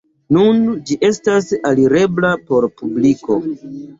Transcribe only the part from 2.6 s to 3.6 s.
publiko.